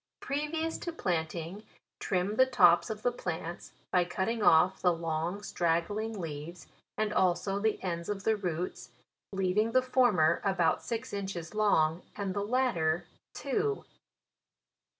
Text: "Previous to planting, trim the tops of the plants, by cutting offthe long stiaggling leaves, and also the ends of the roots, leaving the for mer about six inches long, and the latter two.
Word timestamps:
"Previous 0.19 0.79
to 0.79 0.91
planting, 0.91 1.61
trim 1.99 2.35
the 2.35 2.47
tops 2.47 2.89
of 2.89 3.03
the 3.03 3.11
plants, 3.11 3.71
by 3.91 4.03
cutting 4.03 4.39
offthe 4.39 4.99
long 4.99 5.41
stiaggling 5.41 6.17
leaves, 6.17 6.65
and 6.97 7.13
also 7.13 7.59
the 7.59 7.79
ends 7.83 8.09
of 8.09 8.23
the 8.23 8.35
roots, 8.35 8.89
leaving 9.31 9.73
the 9.73 9.81
for 9.83 10.11
mer 10.11 10.41
about 10.43 10.81
six 10.81 11.13
inches 11.13 11.53
long, 11.53 12.01
and 12.15 12.33
the 12.33 12.41
latter 12.43 13.05
two. 13.35 13.85